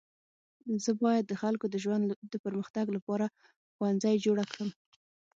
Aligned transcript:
زه 0.83 0.91
باید 1.03 1.25
د 1.27 1.33
خلکو 1.41 1.65
د 1.69 1.75
ژوند 1.83 2.05
د 2.31 2.33
پرمختګ 2.45 2.85
لپاره 2.97 3.25
ښوونځی 3.73 4.15
جوړه 4.25 4.43
کړم. 4.51 4.69